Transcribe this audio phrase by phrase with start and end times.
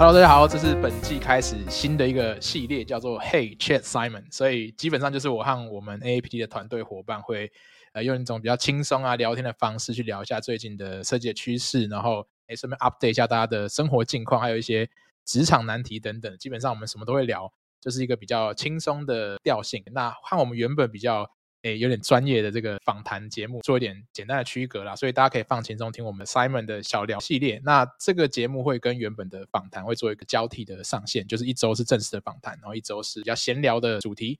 [0.00, 4.22] Hello，大家好，这是本季开始新的一个系列，叫做 Hey Chat Simon。
[4.30, 7.50] 所以基本上就是我和我们 AAPT 的团队伙伴会
[7.92, 14.88] 呃用一种比较轻松啊聊天的方式去聊一下最近的设计的趋势，然后诶顺便 update 一下大家的生活近况，还有一些
[15.24, 16.38] 职场难题等等。
[16.38, 19.82] 基本上我们什么都会聊，就是一个比较轻松的调性。
[19.90, 21.28] 那和我们原本比较。
[21.62, 27.60] 诶，有点专业的这个访谈节目，做一点简单的区隔啦，所以大家可以放轻松听我们 Simon 的小聊系列。
[27.64, 34.38] 那这个节目会跟原本的访谈会做一个交替的上线，就是一周是正式的访谈，然后一周是比较闲聊的主题。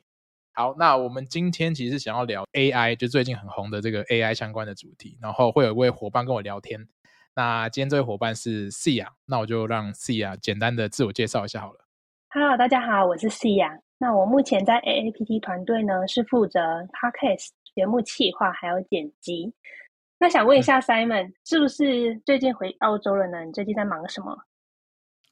[0.53, 6.89] 好，那我们今天其实想要聊 AI，就最近很红的这个 AI 相关的主题，然后会有一位伙伴跟我聊天。
[7.35, 11.85] 那今天这位伙伴是 Sia，那我就让 Sia 简单的自我介绍一下好了。
[12.31, 13.88] Hello，大家好，我是 Sia。
[14.01, 19.53] 那我目前在 AAPT 团队呢，是负责 Podcast 节目企划还有剪辑。
[20.21, 23.45] 那想问一下 Simon，、嗯、是不是最近回澳洲了呢？
[23.45, 24.37] 你最近在忙什么？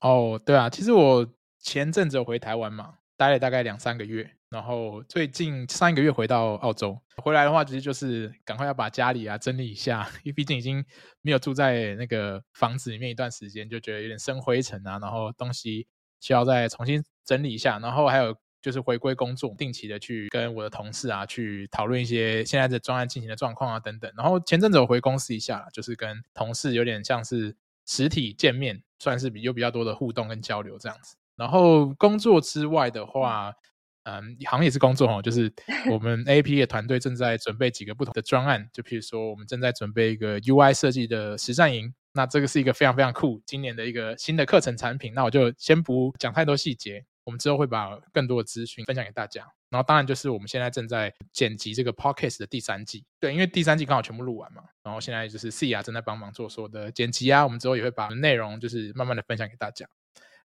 [0.01, 1.24] 哦，对啊，其实我
[1.60, 7.01] 前阵子有回台湾嘛，待了大概两三个月，然后最近上一个月回到澳洲。
[7.23, 10.85] 回来的话，其实就是赶快要把家里啊整理一下，因为毕竟已经
[11.23, 15.87] 没有住在那个房子里面一段时间，就觉得有点生灰尘啊，然后东西
[16.21, 18.37] 需要再重新整理一下，然后还有。
[18.62, 24.12] 就是回归工作，定期的去跟我的同事啊，去讨论一些现在的专案进行的状况啊等等。
[24.16, 27.54] 然后前阵子我回公司一下，就是跟同事有点像是
[27.87, 31.16] 实体见面，算是比有比较多的互动跟交流这样子。
[31.37, 33.52] 然后工作之外的话，
[34.04, 35.52] 嗯，好像也是工作哦，就是
[35.93, 45.12] 我们 AAPT 的团队正在准备几个不同的专案，就譬如说我们正在准备一个 UI 设计的实战营，那这个是一个非常非常酷，今年的一个新的课程产品。
[45.15, 47.04] 那我就先不讲太多细节。
[47.27, 59.85] 我们之后会把更多的资讯分享给大家，然后当然就是我们现在正在剪辑这个 podcast 的第三季，对，因为第三季刚好全部录完嘛，然后现在就是 Sia 正在帮忙做所有的剪辑啊，我们之后也会把内容就是慢慢的分享给大家。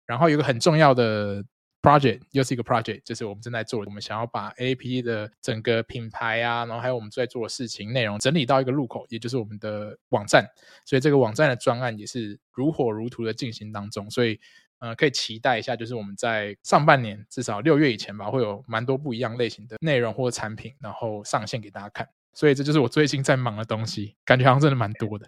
[0.06, 1.44] 然后有一个很重要的
[1.82, 10.46] project，又是一个 project，就是我们正在做，我们想要把 AAP 的整个品牌啊，然后还有我们在做的事情内容整理到一个入口，也就是我们的网站，
[10.86, 14.40] 所以这个网站的专案也是如火如荼的进行当中，所以。
[14.80, 22.08] 呃，可以期待一下，就是我们在上半年至少六月以前吧，会有蛮多不一样类型的内容或者产品，然后上线给大家看。
[22.32, 25.26] 所以这就是我最近在忙的东西，感觉好像真的蛮多的。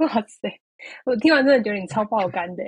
[0.00, 0.60] 哇塞，
[1.04, 2.62] 我听完真的觉得你超爆肝的。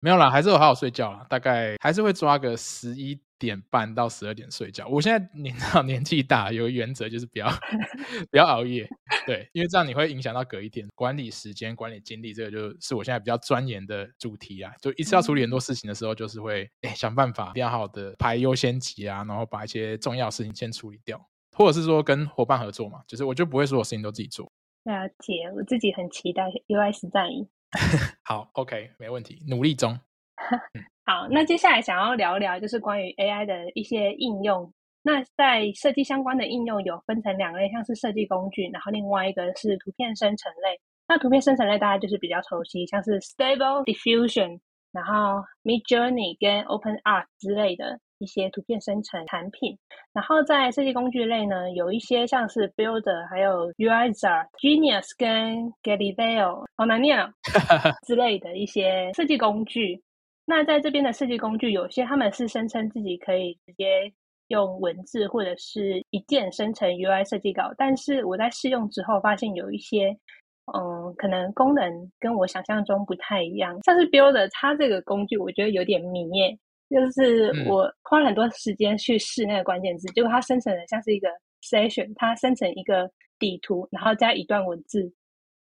[0.00, 4.86] 没有啦，还是我好好睡觉啦，大概还是会抓个十一点半到十二点睡觉。
[4.88, 7.48] 我现在年 到年纪大，有个原则就是不要
[8.30, 8.88] 不要熬夜，
[9.26, 14.72] 对，因为这样你会影响到隔一天管理时间、管理精力，这个就是我现在比较钻研的主题啊。
[14.80, 24.50] 就一次要处理很多事情的时候，就是会诶想办法比较好的排优先级啊，然后把一些重要事情先处理掉，或者是说跟伙伴合作嘛，就是我就不会所有事情都自己做。
[24.84, 27.48] 了解，我自己很期待 UI 实战营。
[28.22, 29.98] 好，OK，没问题，努力中。
[31.06, 34.72] 好，那接下来想要聊聊就是关于 AI 的一些应用。
[35.02, 40.80] 那在设计相关的应用有分成两类，像是设计工具，然后另外一个是图片生成类。
[41.06, 44.60] 那图片生成类大家就是比较熟悉，像是 Stable Diffusion，
[44.92, 47.98] 然后 Midjourney 跟 OpenArt 之类的。
[48.18, 49.76] 一些图片生成产品，
[50.14, 57.30] 然后在设计工具类呢，有一些像是 Builder，还有 UIZard、Genius 跟 Galileo，好难念啊
[58.06, 60.00] 之类的一些设计工具。
[60.46, 64.12] 那在这边的设计工具，有些他们是声称自己可以直接
[64.48, 70.16] 用文字或者是一键生成 UI 设计稿，但是我在试用之后发现有一些，
[70.74, 73.78] 嗯，可能功能跟我想象中不太一样。
[73.82, 76.58] 像是 Builder，它这个工具我觉得有点迷耶。
[76.90, 81.28] 就是我花了很多时间去试那个关键字，结果它生成的像是一个
[81.62, 85.10] session，它生成一个底图，然后加一段文字，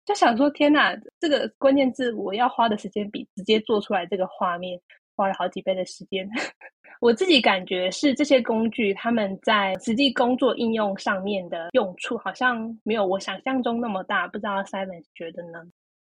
[0.05, 4.81] 就想说天哪，这个关键字我要花的时间比直接做出来这个画面
[5.15, 6.29] 花了好几倍的时间。
[7.01, 15.65] 我自己感觉是这些工具他们在实际工作应用上面的用处好像没有我想象中那么大，不知道 Simon 觉得呢？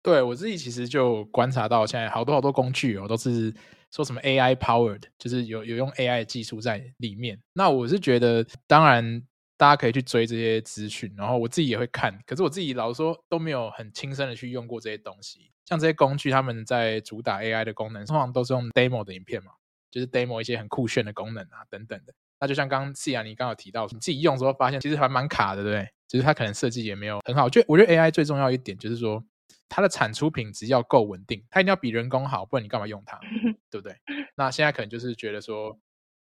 [0.03, 3.53] 对，我自己其实就观察到，现在好多好多工具哦，都是
[3.91, 7.37] 说什么 AI powered，就是有有用 AI 技术在里面。
[7.53, 9.21] 那我是觉得，当然
[9.57, 12.19] 大家可以去追这些资讯，然后我自己也会看。
[12.27, 15.51] 可是我自己老实说都没有很亲身的去用过这些东西。
[15.65, 19.53] 像这些工具，他们在主打 AI 的功能，通常都是用 demo 的影片嘛，
[19.91, 22.15] 就是 demo 一些很酷炫的功能啊等等的。
[22.39, 25.89] 那就像刚刚 Sia 你刚刚有提到，你自己用的时候发现其实还蛮卡的，对不对？
[26.07, 27.49] 就是它可能设计也没有很好。
[27.49, 29.25] 就我觉得 AI 最重要一点就是说。
[29.69, 33.19] 它的产出品质要够稳定，它一定要比人工好，不然你干嘛用它，
[33.69, 33.97] 对不对？
[34.37, 35.77] 那现在可能就是觉得说，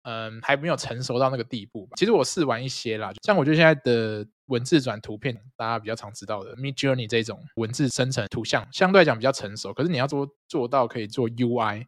[0.10, 1.96] 嗯，还没有成熟到那个地步吧。
[1.98, 9.74] 其实我试玩一些啦，像我觉得现在的文字转图片，大家比较常知道的 Midjourney 这种文字生成图像，相对来讲比较成熟。
[9.74, 11.86] 可是你要做做到可以做 UI，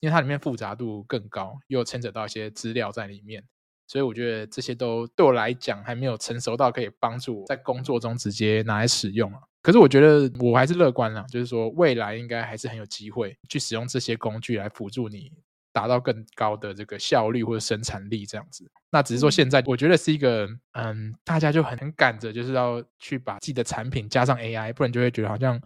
[0.00, 3.44] 因为它里面复杂度更高，又牵扯到一些资料在里面。
[3.86, 9.40] 所以我觉得这些都对我来讲还没有成熟到可以帮助在工作中直接拿来使用啊。
[9.62, 15.30] 可是我觉得我还是乐观啦，就是说未来应该还是很有机会去使用这些工具来辅助你
[15.72, 18.70] 达到更高的这个效率或者生产力这样子。
[18.90, 25.60] 那只是说现在我觉得是一个嗯，大家就很很赶着就是要去把自己的产品加上 AI，不然就会觉得好像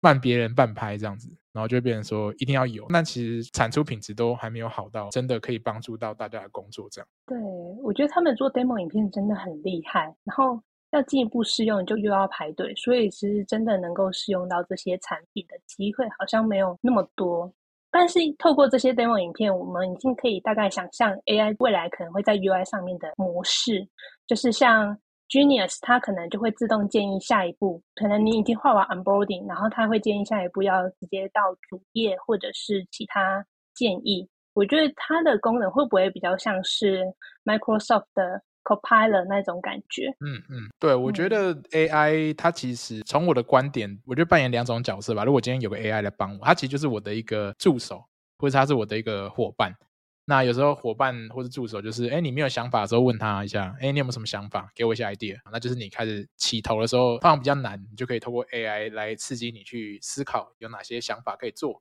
[0.00, 1.28] 慢别人半拍这样子。
[1.52, 7.08] 然后就会变成说一定要有，那其实产出品质都还没有好到真的可以帮助到大家的工作这样。
[7.24, 7.38] 对，
[7.82, 10.60] 我觉得他们做 demo 影片真的很厉害，然后
[10.90, 17.50] 要进一步试用就又要排队，所以其实真的能够试用到这些产品的机会好像没有那么多。
[17.98, 23.88] 但是透过这些 demo 影片，我们已经可以大概想象 AI 未来可能会在 UI 上面的模式，
[24.26, 24.98] 就是像。
[25.28, 33.44] Genius，它可能就会自动建议下一步，可能你已经画完 onboarding，然后它会建议下一步要直接到主页或者是其他
[33.74, 34.28] 建议。
[34.54, 37.04] 我觉得它的功能会不会比较像是
[37.44, 40.08] Microsoft 的 Copilot 那种感觉？
[40.18, 45.24] 嗯嗯，对，我觉得 AI 它其实从我的观点，我觉得扮演两种角色吧。
[45.24, 48.04] 如果今天有个 AI 来帮我，它其实就是我的一个助手，
[48.38, 49.72] 或者它是我的一个伙伴。
[50.28, 54.68] 那有时候伙伴或者助手就是，哎，你没有想法的时候问他一下，哎，你有没有什么想法？
[54.74, 55.38] 给我一些 idea。
[55.52, 61.80] 那就是你开始起头的时候，通常比较难，你就可以透过 AI 来刺激你去思考有哪些想法可以做。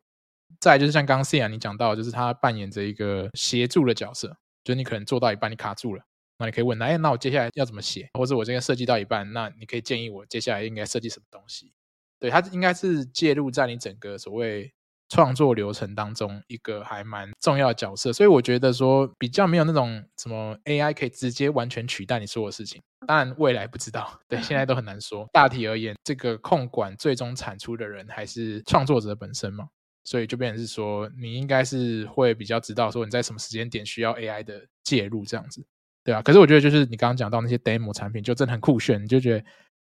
[0.59, 4.27] 再来就是像刚刚 Sia 你讲到，就是他扮演着一个协助的角色，
[4.63, 6.03] 就是你可能做到一半你卡住了，
[6.37, 8.07] 那你可以问他，哎，那我接下来要怎么写？
[8.13, 11.73] 或者我这个设计到一半，那你可以建议我接下来应该设计什么东西？
[12.19, 14.71] 对，他应该是介入在你整个所谓。
[15.07, 22.81] 创作流程当中一个还蛮重要的角色，所以我觉得说比较没有那种什么 AI 可以直接完全取代你所有事情。
[23.05, 25.29] 当然未来不知道，对，现在都很难说。
[25.31, 29.69] 大体而言，这个控管最终产出的人还是创作者本身嘛，
[30.05, 35.63] 所以就变成是说你应该是会比较知道说你在什么时间点需要 AI 的介入这样子，
[36.05, 36.21] 对啊。
[36.21, 39.39] 可是我觉得就是你刚刚讲到那些 demo 产品就真的很酷炫，你就觉得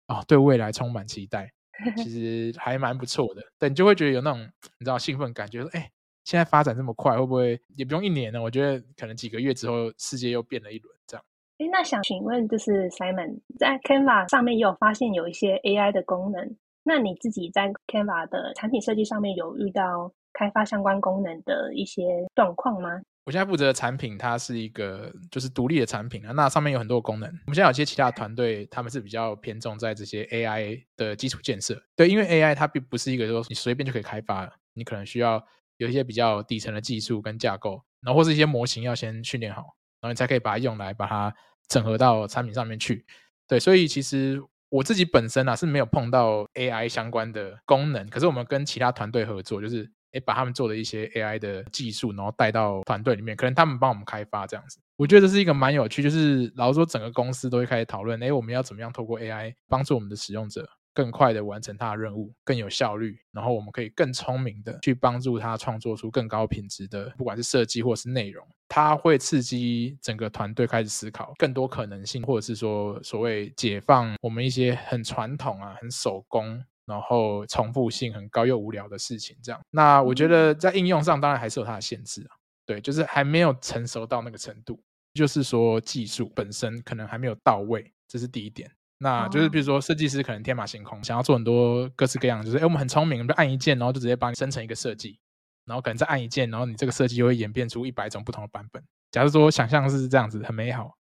[0.08, 1.54] 啊、哦，对未来充满期待。
[1.98, 4.40] 其 实还蛮不错的，对，你就会觉得有那种
[4.78, 5.90] 你知道兴奋感觉，说哎，
[6.24, 8.40] 现在发展这么快，会不会也不用一年呢？
[8.40, 11.26] 我觉得可能几个月之后，世界又变了一轮这样。
[11.58, 22.04] 哎，那想请问，就是 Simon 在 Canva 上面也有发现有一些 AI 的功能，那你自己在 Canva 的产品设计上面有遇到开发相关功能的一些
[22.36, 23.02] 状况吗？
[23.26, 27.30] 我现在负责的产品，它是一个就是独立的产品啊，那上面有很多功能。
[27.30, 31.82] 我们现在有些其他团队，他们是比较偏重在这些 AI 的基础建设。
[31.96, 35.42] 对，因为 AI 它并不是一个说你随便就可以开发，你可能需要
[35.78, 39.62] 有一些比较底层的技术跟架构，然后或是一些模型要先训练好，
[40.02, 41.34] 然后你才可以把它用来把它
[41.70, 43.06] 整合到产品上面去。
[43.48, 49.93] 对，所以其实我自己本身啊是没有碰到 AI 相关的功能，可是我们跟其他团队合作，就是。
[50.14, 54.80] 诶，把他们做的一些 AI 的技术，然后带到团队里面，可能他们帮我们开发这样子。
[54.96, 68.46] 我觉得这是一个蛮有趣，就是老实说，整个公司都会开始讨论，诶，我们要怎么样透过 AI 帮助我们的使用者更快的完成他的任务，更有效率，然后我们可以更聪明的去帮助他创作出更高品质的，不管是设计或是内容。
[68.70, 76.64] 它会刺激整个团队开始思考更多可能性，或者是说所谓解放我们一些很传统啊、很手工。
[76.86, 79.62] 然后重复性很高又无聊的事情，这样。
[79.72, 84.80] 那我觉得在应用上当然还是有它的限制啊，对，就是还没有成熟到那个程度，
[85.14, 88.70] 就是说技术本身可能还没有到位，这是第一点。
[89.00, 95.20] 那就是比如说设计师可能天马行空，想要做很多各式各样，就是哎，我们很聪明，我们就按一键，然后就直接帮你生成一个设计，
[95.66, 98.82] 然后可能再按一键，然后你这个设计就会演变出一百种不同的版本。
[99.12, 100.96] 假如说想象是这样子，很美好。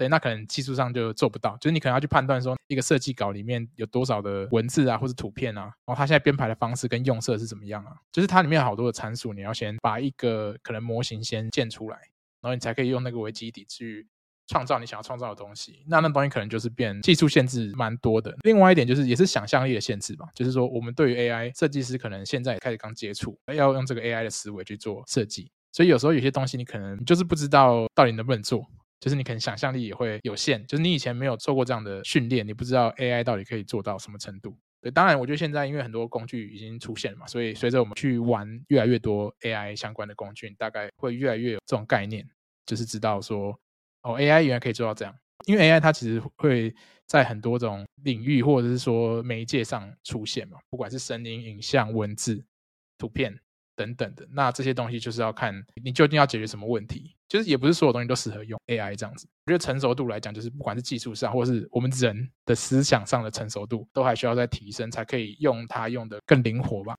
[0.00, 7.92] 对，那可能技术上就做不到，就是你可能要去判断说，一个设计稿里面有多少的文字啊，或者图片啊，然后它现在编排的方式跟用色是怎么样啊？
[8.10, 11.98] 就是它里面有好多的参数，你要先把一个可能模型先建出来，
[12.40, 14.08] 然后你才可以用那个为基底去
[14.46, 15.84] 创造你想要创造的东西。
[15.86, 18.34] 那那东西可能就是变技术限制蛮多的。
[18.40, 28.66] 另外一点就是也是想象力的限制吧，就是说我们对于 AI 设计师可能现在也开始刚接触，要用这个 AI 的思维去做设计，所以有时候有些东西你可能就是不知道到底能不能做。
[29.00, 34.56] 就是你可能想象力也会有限，就是你以前没有做过这样的训练，你不知道 AI 到底可以做到什么程度。
[34.82, 42.28] 对，当然我觉得现在因为很多工具已经出现了嘛，所以随着我们去玩越来越多 AI 相关的工具，大概会越来越有这种概念，
[42.66, 43.58] 就是知道说
[44.02, 45.14] 哦，AI 原来可以做到这样。
[45.46, 46.74] 因为 AI 它其实会
[47.06, 52.44] 在很多种领域或者是说媒介上出现嘛，不管是声音、影像、文字、
[52.98, 53.38] 图片。
[53.80, 54.28] 等等的。
[54.30, 59.26] 那这些东西就是要看你究竟要解决什么问题，就是也不是所有东西都适合用 AI 这样子。
[59.46, 66.94] 我觉得成熟度来讲，就是不管是技术上，或是我们人的思想上的成熟度，都还需要再提升，才可以用它用得更灵活吧。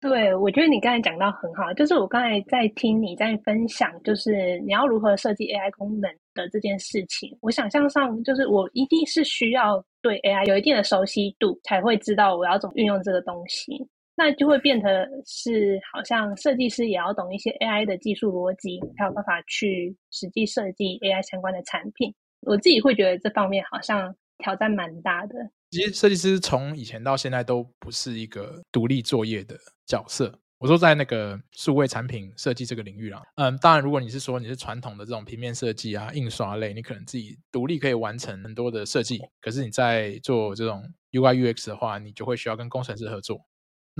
[0.00, 7.36] 对，我觉得你刚才讲到很好，就是我刚才在听你在分享，就是你要如何设计 AI 功能的这件事情。
[7.42, 13.86] 我想象上，就是我一定是需要对 AI 有一定的熟悉度，才会知道我要怎么运用这个东西。
[14.22, 22.14] 那就会变得是，好像设计师也要懂一些 AI 的技术逻辑，才有办法去实际设计 AI 相关的产品。
[22.42, 25.34] 我自己会觉得这方面好像挑战蛮大的。
[25.70, 30.38] 其实设计师从以前到现在都不是一个独立作业的角色。
[30.58, 39.18] 我说在那个数位产品设计这个领域啦，嗯，当然如果你是说你是传统的这种平面设计啊、印刷类，你可能自己独立可以完成很多的设计。
[39.40, 43.40] 可是你在做这种 UI UX 的话，你就会需要跟工程师合作。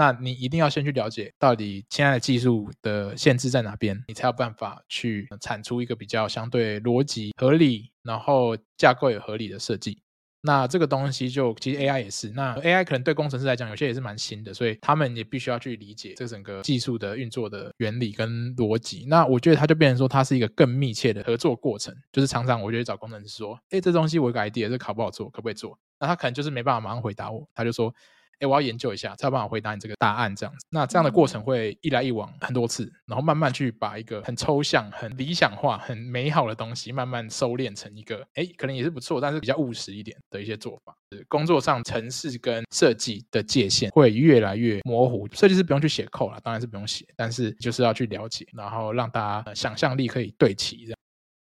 [0.01, 10.01] 那你一定要先去了解到底现在的技术的限制在哪边，你才有办法去产出一个比较相对逻辑合理，然后架构也合理的设计。
[10.41, 19.05] 那这个东西就其实 AI 也是，那 AI 可能对工程师来讲有些也是蛮新的，所以他们也必须要去理解这整个技术的运作的原理跟逻辑。
[19.07, 21.95] 那我觉得它就变成说，它是一个更密切的合作过程。
[22.11, 25.79] 就是常常我觉得找工程师说，哎，这东西我有个 idea，这好不好做，可不可以做？
[25.99, 27.95] 那他可能就是没办法马上回答我，他就说。
[28.41, 30.35] 哎，我要研究一下，才有办法回答你这个答案。
[30.35, 40.95] 这样子，那这样的过程会一来一往很多次，然后慢慢去把一个很抽象、很理想化、很美好的东西，慢慢收敛成一个，哎，可能也是不错，但是比较务实一点的一些做法。
[41.29, 45.29] 工作上，程式跟设计的界限会越来越模糊。
[45.33, 50.87] 设计师不用去写 code 了，当然是不用写，但是就是要去了解，然后让大家想象力可以对齐。
[50.87, 50.97] 这样，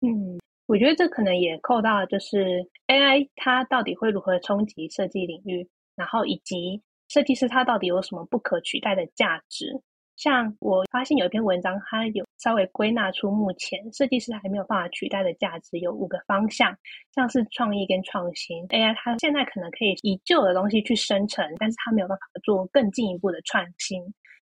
[0.01, 0.37] 嗯，
[0.67, 5.67] 我觉得这可能也扣到，就是 AI 它到底会如何冲击设计领域。
[5.95, 9.81] 然后以及设计师他到底有什么不可取代的价值？
[10.17, 16.73] 像我发现有一篇文章，它有稍微归纳出目前设计师还没有办法取代的价值有五个方向，
[17.13, 18.65] 像是创意跟创新。
[18.69, 24.01] AI 它现在可能可以以旧的东西去生成，但是它没有办法做更进一步的创新。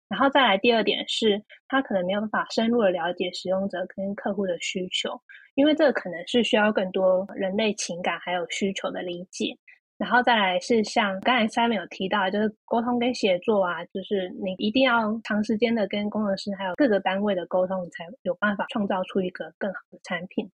[0.08, 5.10] 然后再来第二点是，它可能没有办法深入的了解使用者跟客户的需求，
[5.54, 9.56] 因为这个可能是需要更多人类情感还有需求的理解。
[10.02, 20.50] 然后再来是像刚才 Simon 有提到，就是沟通跟协作啊，就是你一定要长时间的跟工程师还有各个单位的沟通，才有办法创造出一个更好的产品。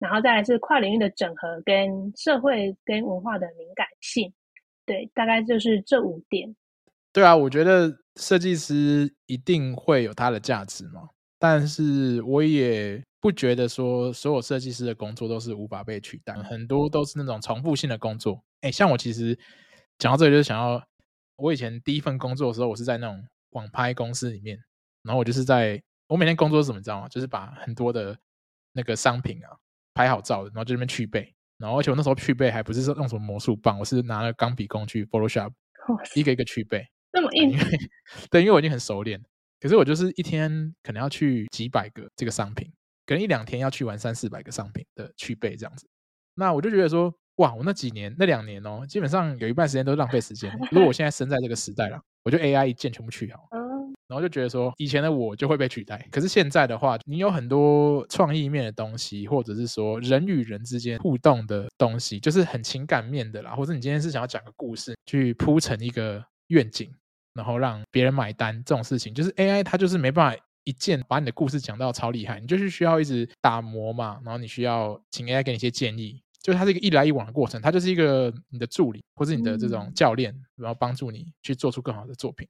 [0.00, 4.32] 然后再来是跨领域的整合跟社会跟文化的敏感性，
[4.84, 6.52] 对，大概就是这五点。
[7.12, 13.00] 对啊，我觉得设计师一定会有它的价值嘛，但是我也。
[13.20, 18.42] 不觉得说所有设计师的工作都是无法被取代，很多都是那种重复性的工作。
[18.62, 19.38] 哎，像我其实
[19.98, 20.82] 讲到这里，就是想要
[21.36, 24.58] 我以前第一份工作的时候，我是在那种网拍公司里面，
[25.02, 27.08] 然后我就是在我每天工作是怎么，你知道吗？
[27.08, 28.16] 就是把很多的
[28.72, 29.48] 那个商品啊
[29.92, 35.52] 拍好照的，然后就那边去背，然后而且我那时候去背还不是说用什么魔术棒，我是拿了钢笔工具 Photoshop
[36.14, 37.58] 一个一个去背，那么硬？
[38.30, 39.22] 对，因为我已经很熟练，
[39.60, 42.72] 可是我就是一天可能要去几百个这个商品。
[43.06, 45.88] 可能一两天要去完三四百个商品的去背这样子，
[46.34, 50.50] 那我就觉得说，哇，我那几年那两年哦，基本上有一半时间都浪费时间。
[50.70, 53.48] 如果我现在生在这个时代了，我就 AI 一键全部去好，
[54.06, 56.06] 然后就觉得说，以前的我就会被取代。
[56.10, 66.92] 可是现在的话，你有很多创意面的东西，或者是说人与人之间互动的东西，就是很情感面的啦，或者你今天是想要讲个故事，去铺成一个愿景，
[67.34, 70.44] 然后让别人买单这种事情，就是 AI 它就是没办法。
[70.64, 82.46] 一键把你的故事讲到超厉害，你就是需要一直打磨嘛，然后你需要请 AI 给你一些建议，就是它是一个一来一往的过程，它就是一个你的助理或是你的这种教练，然后帮助你去做出更好的作品。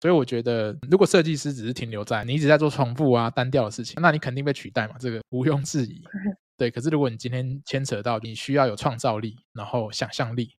[0.00, 6.00] 所以我觉得，如果设计师只是停留在你一直在做重复啊、单调的事情，那你肯定被取代嘛，这个毋庸置疑。
[6.56, 10.50] 对，可是如果你今天牵扯到你需要有创造力，然后想象力，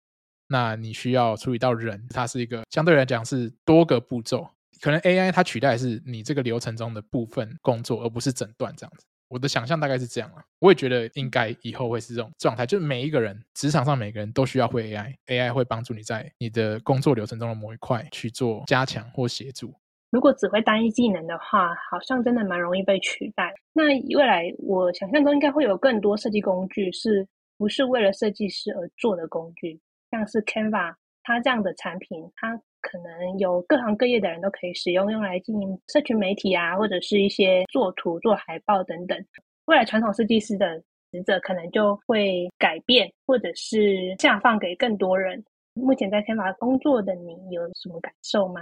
[0.47, 4.49] 那你需要处理到人，它是一个相对来讲是多个步骤。
[4.81, 9.05] 可能 AI 它取代的是你这个流程中的部分工作，而不是整段这样子。
[9.27, 19.71] 我的想象大概是这样啊，我也觉得应该以后会是这种状态，就是每一个人职场上每个人都需要会 AI，AI 会帮助你在你的工作流程中的某一块去做加强或协助。
[20.09, 23.53] 如果只会单一技能的话，好像真的蛮容易被取代。
[23.71, 23.83] 那
[24.17, 27.27] 未来我想象中应该会有更多设计工具，是
[27.59, 29.79] 不是为了设计师而做的工具？
[30.09, 32.59] 像是 Canva，它这样的产品，它。
[32.81, 39.25] 可能有各行各业的人都可以使用，用来经营社群媒体啊，或者是一些做图、做海报等等。
[39.65, 40.81] 未来传统设计师的
[41.11, 45.43] 职责可能就会改变，或者是下放给更多人。
[45.73, 48.61] 目前在 Canva 工作的你有什么感受吗？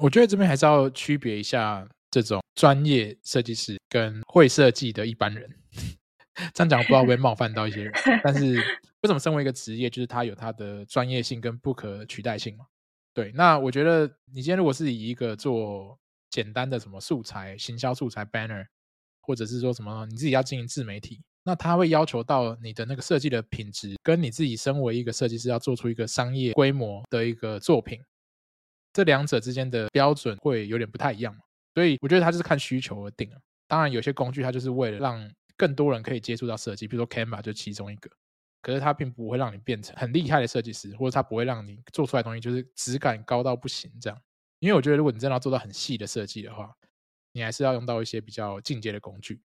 [0.00, 5.48] 我觉得这边还是要区别一下这种专业设计师跟会设计的一般人。
[6.54, 7.92] 这样讲不知道会不会冒犯到一些人，
[8.22, 8.54] 但是
[9.02, 12.64] 为什么身为一个职业，就是它有它的专业性跟不可取代性嘛？
[13.12, 15.98] 对，那我觉得你今天如果是以一个做
[16.30, 18.64] 简单的什么素材、行销素材、banner，
[19.20, 28.00] 或者是说什么你自己要经营自媒体，那他会要求到你的那个设计的品质，跟你自己身为一个设计师要做出一个商业规模的一个作品，
[28.92, 31.40] 这两者之间的标准会有点不太一样嘛？
[31.74, 33.28] 所以我觉得它就是看需求而定。
[33.66, 38.10] 当然，有些工具它就是为了让更多人可以接触到设计，比如说 Canva 就其中一个。
[38.60, 44.20] 可是它并不会让你变成很厉害的设计师，或者它不会让你做出来东西就是质感高到不行这样。
[44.58, 46.70] 因为我觉得，如果你真的要做到很细的设计的话，
[47.32, 49.42] 你还是要用到一些比较进阶的工具。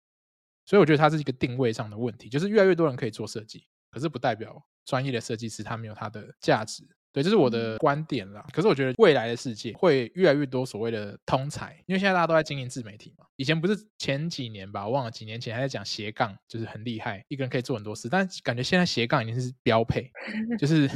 [0.65, 6.83] 所以我觉得它是一个定位上的问题，就是越来越多人可以做设计，可是不代表专业的设计师他没有他的价值。
[7.15, 8.45] 对，这是我的观点啦。
[8.51, 13.25] 可是我觉得未来的世界会越来越多所谓的通才，因为现在大家都在经营自媒体嘛。
[13.37, 18.09] 以前不是前几年吧，我忘了几年前还在讲斜杠，就是很厉害，一个人可以做很多事。
[18.09, 20.11] 但感觉现在斜杠已经是标配，
[20.59, 20.89] 就是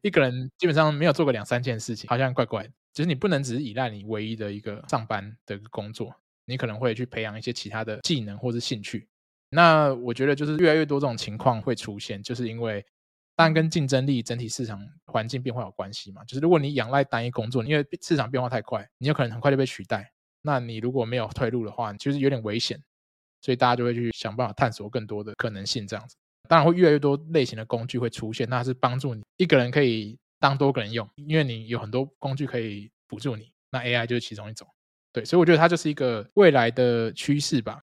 [0.00, 2.70] 一个人基本上没有做过两三件事情，好像怪怪的。
[2.94, 6.14] 就是你不能只是依赖你唯一的一个上班的工作，
[6.46, 9.06] 你可能会去培养一些其他的技能或是兴趣。
[9.50, 12.82] 那我觉得就是越来越多这种情况会出现，就是因为。
[13.38, 16.24] 当然跟竞争力、整体市场环境变化有关系嘛。
[16.24, 20.10] 就是如果你仰赖单一工作，因为市场变化太快，你有可能很快就被取代。
[20.42, 22.82] 那你如果没有退路的话，其实有点危险。
[23.40, 26.16] 所以大家就会去想办法探索更多的可能性，这样子。
[26.48, 33.52] 当然会越来越多类型的工具会出现，那是帮助你一个人可以当多个人用，因为你有很多工具可以辅助你。
[33.70, 34.66] 那 AI 就是其中一种。
[35.12, 37.80] 对，所以我觉得它就是一个未来的趋势吧。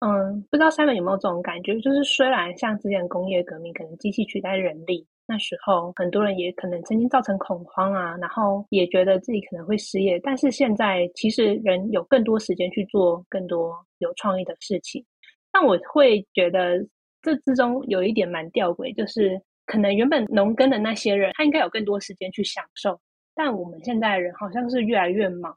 [0.00, 1.78] 嗯，不知道 Simon 有没有这种感觉？
[1.80, 10.18] 就是虽然像之前工业革命，可能机器取代人力，那时候很多人也可能曾经造成恐慌啊，然后也觉得自己可能会失业。
[10.20, 15.04] 但是现在其实人有更多时间去做更多有创意的事情。
[15.52, 16.78] 但我会觉得
[17.20, 22.98] 这之中有一点蛮吊诡，就是可能原本农耕的那些人，他应该有更多时间去享受，
[23.34, 25.54] 但我们现在的人好像是越来越忙，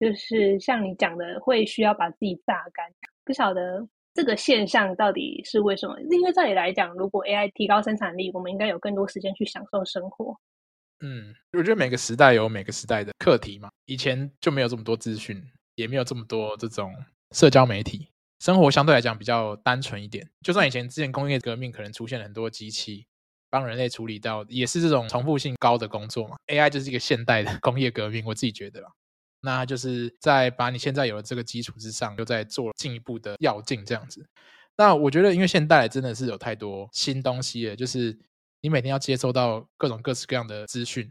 [0.00, 2.84] 就是像你讲的，会需要把自己榨干。
[3.28, 6.00] 不晓得这个现象到底是为什么？
[6.10, 10.34] 因为照理来讲，如果 AI 提高生产力，我们应该有更多时间去享受生活。
[11.00, 13.68] 嗯，我觉得每个时代有每个时代的课题嘛。
[13.84, 16.90] 以前就没有这么多资讯，也没有这么多这种
[17.32, 18.08] 社交媒体，
[18.40, 20.26] 生活相对来讲比较单纯一点。
[20.40, 23.04] 就算以前之前工业革命可能出现了很多机器
[23.50, 26.36] 帮人类处理到，也是这种重复性高的工作嘛。
[26.46, 28.90] AI 就是一个现代的 工业革命，我自己觉得啦。
[29.40, 34.26] 那就是在把你现在有的这个基础之上，又在做进一步的要进这样子。
[34.76, 38.16] 那我觉得，因为现代真的是有太多新东西了，就是
[38.60, 41.10] 你每天要接收到各种各式各样的资讯，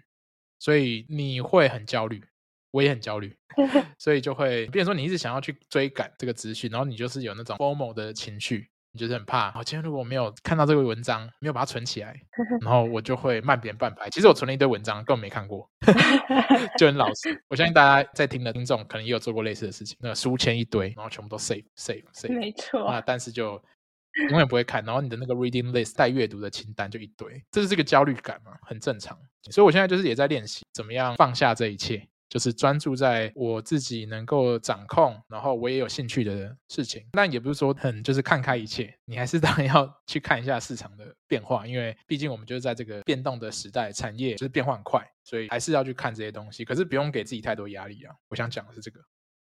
[0.60, 2.24] 所以你会很焦虑，
[2.72, 3.36] 我也很焦虑，
[4.00, 8.70] 所以就会，比如说你一直想要去追赶这个资讯，然后你就是有那种 FOMO 的情绪。
[8.96, 12.16] 就是很怕，我今天如果没有看到这个文章，没有把它存起来，
[12.62, 14.10] 然后我就会慢别人半拍。
[14.10, 15.70] 其实我存了一堆文章，根本没看过，
[16.78, 17.44] 就很老实。
[17.48, 23.62] 我相信大家在听的听众可能也有做过类似的事情，那个书签一堆，然后全部都 save save save，没错啊，但是就
[24.30, 24.84] 永远不会看。
[24.84, 29.18] 然后你的那个 reading list 带阅读的清单就一堆，这是这个焦虑感嘛，很正常。
[29.52, 32.08] 所以我现在就是也在练习怎么样放下这一切。
[32.30, 37.06] 就是专注在我自己能够掌控，然后我也有兴趣的事情。
[37.14, 46.66] 那也不是说很就是看开一切，你还是当然要去看一下市场的变化，因为毕竟我们就是在这个变动的时代，产业就是变化很快，所以还是要去看这些东西。
[46.66, 48.14] 可是不用给自己太多压力啊。
[48.30, 49.00] 我想讲的是这个。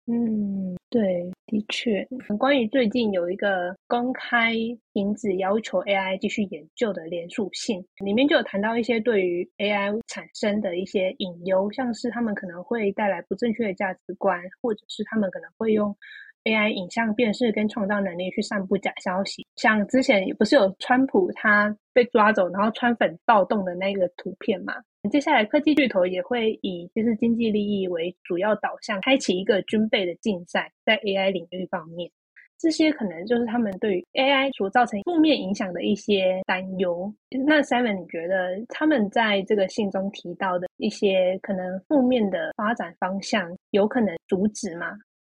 [0.07, 2.07] 嗯，对，的确，
[2.39, 4.53] 关于最近有一个公开
[4.93, 15.97] 停止要求 AI 继续研究的连署信，里面就有谈到一些对于 AI 产生的一些隐忧，像是他们可能会带来不正确的价值观，或者是他们可能会用
[16.45, 19.47] AI 影像辨识跟创造能力去散布假消息。
[19.57, 24.75] 像之前不是有川普他被抓走，然后川粉暴动的那个图片嘛？
[25.11, 32.11] 接下来，科技巨头也会以就是经济利益为主要导向，开启一个军备的竞赛，在 AI 领域方面，
[32.59, 37.13] 这些可能就是他们对于 AI 所造成负面影响的一些担忧。
[37.47, 44.89] 那 Simon，你觉得他们在这个信中提到的一些可能负面的发展方向，有可能阻止吗？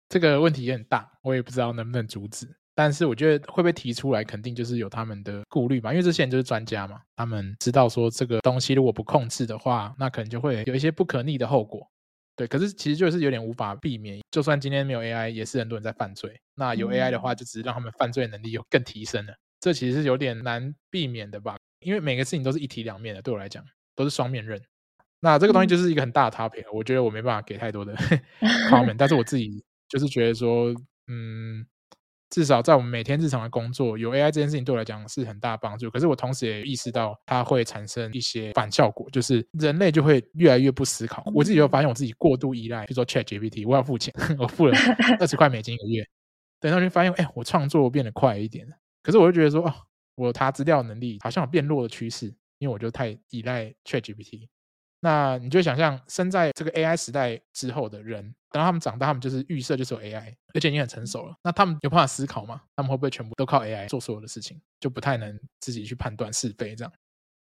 [0.10, 2.48] 这个问题也很大，我也不知道能不能阻止。
[2.76, 11.86] 但是我觉得会不会提出来，肯定就是有他们的顾虑吧，因为这些人就是专家嘛，他们知道说这个东西如果不控制的话，那可能就会有一些不可逆的后果。
[12.38, 16.40] 对，可是其实就是有点无法避免，就算今天没有 AI，也是很多人在犯罪。
[16.56, 19.34] 那有 AI 的话，就只是让他们犯罪能力有更提升了。
[19.60, 23.62] 这其实是有点难避免的吧，因为每个事情都是一体两面的，对我来讲
[23.94, 24.58] 都是双面刃。
[25.20, 27.94] 那这个东西就是一个很大的 topic，我觉得我没办法给太多的
[28.72, 29.62] comment，但是我自己。
[29.90, 30.74] 就是觉得说，
[31.08, 31.66] 嗯。
[32.32, 35.90] 至少在我们每天日常的工作，有 AI 这件事情对我来讲是很大帮助。
[35.90, 41.24] 可是我同时也意识到它会产生一些反效果，就是人类就会越来越不思考。
[41.34, 44.78] 我自己就发现我自己过度依赖，比如说 ChatGPT，我要付钱， 我付了
[45.20, 46.08] 二十块美金一个月，
[46.60, 48.64] 等到就发现，哎，我创作变得快一点。
[49.02, 49.74] 可是我就觉得说，哦，
[50.14, 52.28] 我查资料能力好像有变弱的趋势，
[52.60, 54.48] 因为我就太依赖 ChatGPT。
[55.00, 61.36] 那你就想象，生在这个 AI 时代之后的人，等到他们长大，他们就是预设就是有 AI，而且已经很成熟了。
[61.44, 62.62] 那他们有办法思考吗？
[62.76, 66.92] 他们会不会全部都靠 AI 做所有的事情，就不太能自己去判断是非这样？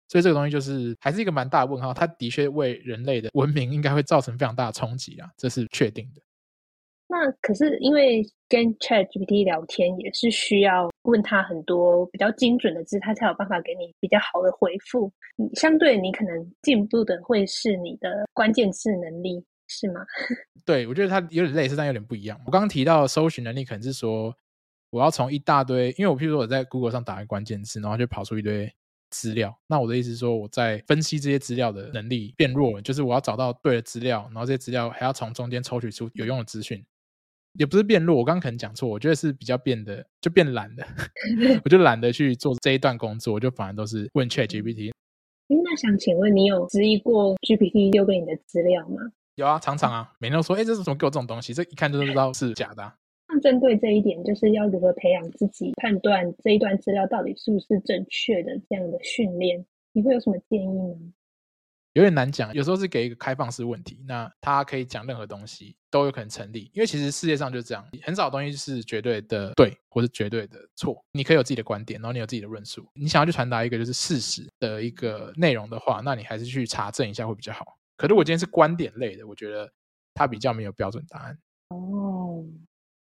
[0.08, 1.94] 所以这个东西就是还是一个蛮大的问号。
[1.94, 6.22] 它的确为人类的文明应该会造成非常大的冲击啊，这是确定的。
[7.08, 15.12] 那可是因为跟 ChatGPT 聊天也是需要问他很多比较精准的字，他才有办法给你比较好的回复。
[15.54, 20.02] 相对你可能进步的会是你的关键字能力，是吗？
[20.66, 22.40] 对，我觉得它有点类似，但有点不一样。
[22.46, 24.36] 我刚刚提到的搜寻能力，可能是说
[24.90, 28.74] 我要从一大堆，因为我譬如说我在 Google 上打一个关键字，然后就跑出一堆
[29.10, 29.58] 资料。
[29.68, 36.84] 那我的意思是说，我在分析这些资料的能力变弱了，就是我要找到对的资料，然后这些资料还要从中间抽取出有用的资讯。
[37.58, 40.86] 也不是变弱，我刚刚可能讲错，我觉得是比较变得就变懒了，
[41.64, 44.92] 我就懒得去做这一段工作，我就反而都是问 ChatGPT。
[45.48, 48.98] 那想请问你有质疑过 GPT 丢给你的资料吗？
[49.36, 51.54] 有啊，常常啊，每天都说，哎，这是怎么给我这种东西？
[51.54, 52.96] 这一看就知道是假的啊。
[53.28, 59.66] 那针对这一点，就是要如何培养自己判断这一段资料到底是不是正确的这样的训练？
[59.92, 60.96] 你会有什么建议吗？
[61.94, 77.78] 有点难讲，有时候是给一个开放式问题，那他可以讲任何东西都有可能成立，因为其实世界上就是这样，很少东西是绝对的对或是绝对的错，你可以有自己的观点，然后你有自己的论述，你想要去传达一个就是事实的一个内容的话，那你还是去查证一下会比较好。
[77.98, 79.72] 可是我今天是观点类的，我觉得
[80.14, 81.38] 它比较没有标准答案。
[81.70, 82.44] 哦，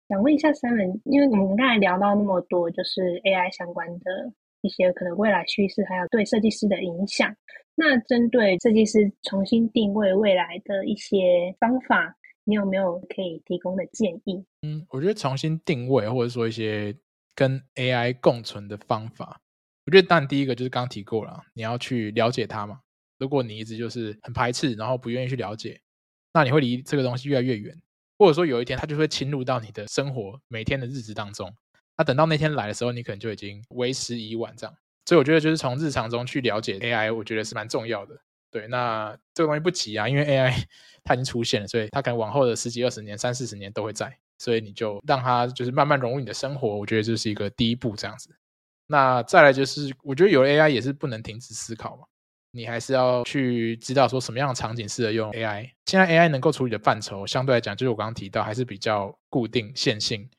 [0.09, 7.35] 想问一下 Simon，因为我们刚才聊到那么多，就是 AI 相关的一些可能未来趋势，还有对设计师的影响。
[7.75, 14.45] 那针对设计师重新定位未来的一些方法，你有没有可以提供的建议？
[14.63, 16.97] 嗯，我觉得重新定位，或者说一些
[17.35, 19.41] 跟 AI 共存的方法，
[19.87, 22.81] 我觉得当然第一个就是刚刚提过了，你要去了解它嘛。
[23.19, 25.81] 如果你一直就是很排斥，然后不愿意去了解，
[26.33, 27.81] 那你会离这个东西越来越远，
[28.19, 31.55] 或者说有一天它就会侵入到你的生活每天的日子当中。
[31.97, 34.77] 那等到那天来的时候，你可能就已经为时已晚，这样。
[35.07, 38.19] 所以我觉得就是从日常中去了解 AI，我觉得是蛮重要的。
[38.51, 40.65] 对，那这个东西不急啊，因为 AI
[41.05, 44.17] 它已经出现了，所以它可能往后的十几、二十年、三四十年都会在。
[44.39, 48.35] 所以你就让它就是慢慢融入你的生活，我觉得这是一个第一步这样子。
[48.87, 52.05] 那再来就是，我觉得有了 AI 也是不能停止思考嘛，
[52.55, 55.69] 你还是要去知道说什么样的场景适合用 AI。
[55.87, 60.31] 现在 AI 能够处理的范畴，相对来讲，就是我刚刚提到，还是比较固定、线性、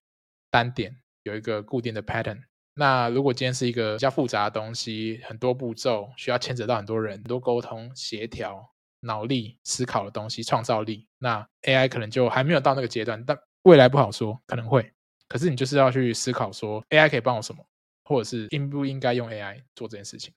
[0.49, 2.41] 单点，有一个固定的 pattern。
[2.73, 8.65] 那如果今天是一个比较复杂的东西，很多步骤需要牵扯到很多人，很多沟通、协调、
[9.01, 14.89] 脑力、思考的东西、创造力，那 AI 可能就还没有到那个阶段，但未来不好说，可能会。
[15.27, 17.65] 可是你就是要去思考说，AI 可以帮我什么，
[18.03, 20.33] 或者是应不应该用 AI 做这件事情。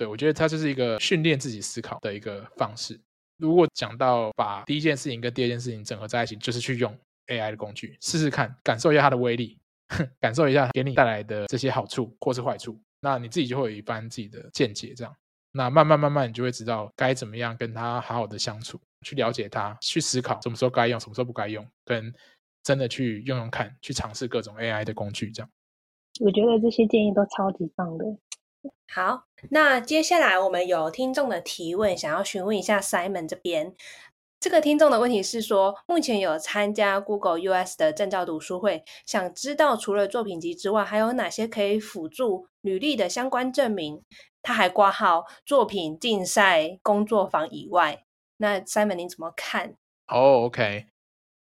[0.00, 2.98] 对，我觉得它就是一个训练自己思考的一个方式。
[3.36, 9.58] 如果讲到把第一件事情跟第二件事情整合在一起，就是去用 AI 的工具，试试看，感受一下它的威力。
[10.20, 14.94] 感受一下给你带来的这些好处或是坏处，那你自己就会有一番自己的见解。
[14.94, 15.14] 这样，
[15.52, 22.10] 那慢慢慢慢，你就会知道该怎么样跟他好好的相处，去了解他，去思考什么时候该用，什么时候不该用，跟
[22.62, 25.30] 真的去用用看，去尝试各种 AI 的工具。
[25.32, 25.50] 这样，
[26.20, 28.04] 我觉得这些建议都超级棒的。
[28.92, 33.74] 好，那接下来我们有听众的提问，想要询问一下 Simon 这边。
[34.40, 44.02] 这个听众的问题是说，目前有参加 Google US 的证照读书会，想知道除了作品集之外，还有哪些可以辅助履历的相关证明？
[44.42, 48.04] 他还挂号作品竞赛工作坊以外，
[48.38, 49.74] 那 Simon 您怎么看？
[50.08, 50.86] 哦、OK，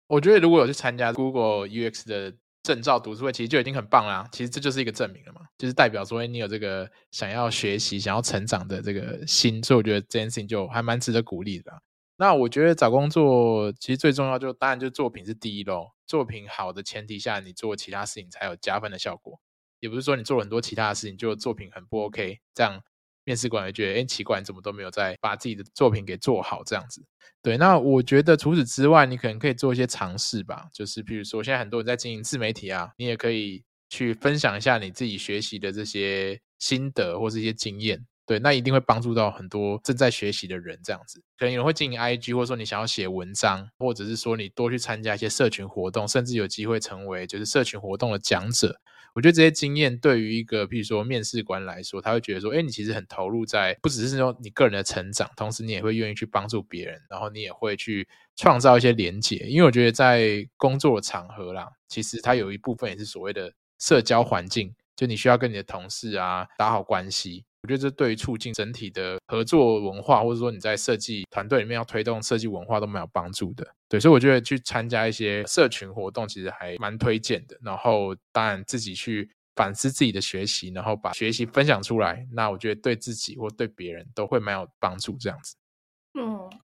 [0.07, 2.33] 我觉得如果有去参加 Google UX 的
[2.65, 4.27] 证照读书会，其实就已经很棒啦。
[4.31, 11.71] 其实这就是一个证明了嘛，就是代表说你有这个想要学习、想要成长的这个心，所以我觉得这件事情就还蛮值得鼓励的。
[12.17, 19.39] 那我觉得找工作其实最重要就当然就作品是第一咯，作品好的前提下，你做其他事情才有加分的效果。
[19.79, 22.81] 也不是说你做了很多其他的事情，就作品很不 OK，这样
[23.25, 27.03] 面试官也觉得，哎，奇怪，怎么都没有在把自己的作品给做好这样子。
[27.41, 38.05] 对，那我觉得除此之外，你可能可以做一些尝试吧，就是比如说现在很多人在经营自媒体啊，你也可以去分享一下你自己学习的这些心得或是一些经验。
[38.27, 40.79] 对，那一定会帮助到很多正在学习的人。
[40.83, 48.75] 这样子，可能有人会经营 IG，或者说你想要写文章，或者是说你多去参加一些社群活动，甚至有机会成为就是社群活动的讲者。
[49.15, 59.37] 我觉得这些经验对于一个，譬如说面试官来说，他会觉得说，哎，你其实很投入在，不只是说你个人的成长，同时你也会愿意去帮助别人，然后你也会去创造一些连结。
[59.37, 67.43] 因为我觉得在工作的场合啦，其实它有一部分也是所谓的社交环境，就你需要跟你的同事啊打好关系。
[67.63, 73.67] 我觉得这对于促进整体的合作文化，或者说你在设计团队里面要推动设计文化都蛮有帮助的。
[73.89, 77.57] 对，所以我觉得去参加一些社群活动，其实还蛮推荐的。
[77.63, 85.17] 然后当然自己去反思自己的学习，然后把学习分享出来，那我觉得对自己或对别人都会蛮有帮助。
[85.19, 85.55] 这样子。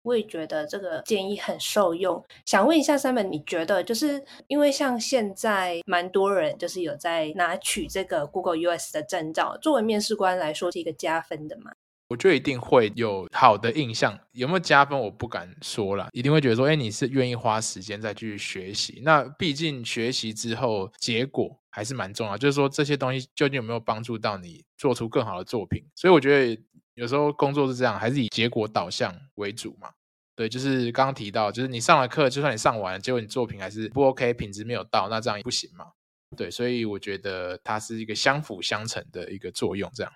[0.03, 2.25] 我也觉得这个建议很受用。
[2.45, 11.73] 想问一下 Simon，你觉得就是因为像现在蛮多人就是有在拿取这个 Google US 的证照，作为面试官来说是一个加分的吗？
[12.09, 19.03] 我觉得一定会有好的印象，有没有加分我不敢说啦，一定会觉得说，哎，你是愿意花时间再去学习。
[19.05, 25.85] 那毕竟学习之后结果还是蛮重要，就是说这些东西究竟有没有帮助到你做出更好的作品？
[25.95, 26.63] 所以我觉得。
[26.99, 29.89] 有时候工作是这样，还是以结果导向为主嘛？
[30.35, 35.93] 对，就是刚刚提到，就是你上了课，就算你上完，结果你作品还是不 OK，品质没有到，那这样也不行嘛？
[36.37, 40.13] 对，所以我觉得它是一个相辅相成的一个作用，这样。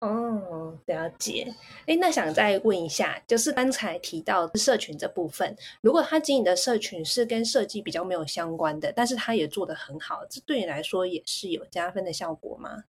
[0.00, 1.54] 哦，了解。
[1.86, 12.84] 诶，那想再问一下，就是刚才提到社群这部分，如果他经营的社群是跟设计比较没有相关的，但是他也做得很好，这对你来说也是有加分的效果吗？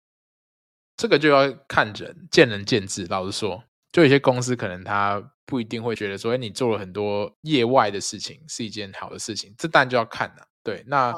[1.02, 3.08] 这个就要看人，见仁见智。
[3.08, 9.52] 老实说，就有些公司可能他不一定会觉得说，哎，你做了很多业外的事情是一件好的事情。
[9.58, 10.46] 这当然就要看了。
[10.64, 11.12] 对，那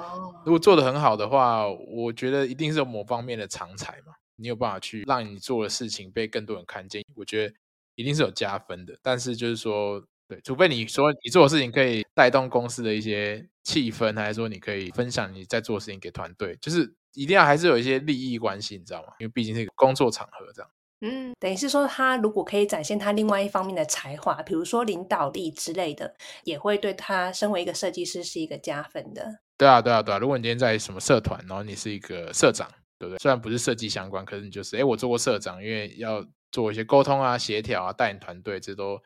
[0.46, 4.14] 如果做得很好的话，我觉得一定是有某方面的长才嘛。
[4.38, 7.54] 你有办法去让你做的事情被更多人看见，我觉得
[7.96, 8.98] 一定是有加分的。
[9.02, 16.96] 但是就是说，对，除非你说你做的事情可以带动公司的一些气氛，还是说你可以分享你在做的事情给团队，就是。
[17.14, 19.14] 一定要还是有一些利益关系，你知道吗？
[19.20, 20.72] 因为毕竟是一个工作场合，这样。
[21.06, 29.40] 嗯，等于是说，他如果可以展现他另外一方面的才华，比如说领导力之类的，也会对他身为一个设计师是一个加分的。
[29.58, 30.18] 对啊，对啊，对啊！
[30.18, 33.20] 如果你今天在什么社团，然后你是一个社长，对不对？
[33.20, 38.98] 虽然不是设计相关，可是你就是，哎，我做过社长，因为要做一些沟通啊、协调啊、带领团队，这都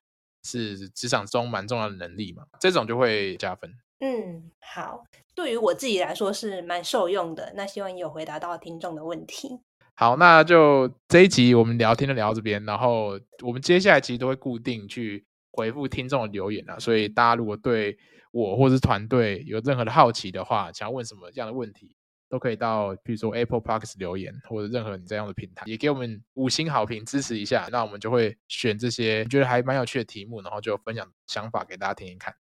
[0.44, 2.44] 是职场中蛮重要的能力嘛。
[2.60, 3.72] 这种就会加分。
[4.00, 5.04] 嗯，好。
[5.34, 7.54] 对于我自己来说是蛮受用的。
[7.56, 9.60] 那希望你有回答到听众的问题。
[9.94, 16.78] 好，那就这一集我们聊天就聊到这边，然后我们接下来其实都会固定去回复听众的留言啊。
[16.78, 17.98] 所以大家如果对
[18.32, 21.96] 我或是团队有任何的好奇的话，想要问什么这样的问题，
[22.30, 27.68] 都可以到比如说 Apple Podcast 留言，或者任何你这样的平台，也给我们五星好评支持一下。
[27.72, 32.34] 那我们就会选这些觉得还蛮有趣的题目，然后就分享想法给大家听听看。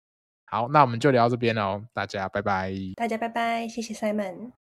[0.49, 2.73] 好，那我们就聊到这边喽，大家拜拜。
[2.95, 4.66] 大家拜拜，谢谢 Simon。